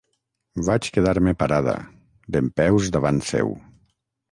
[0.69, 1.77] Vaig quedar-me parada,
[2.39, 3.57] dempeus davant seu.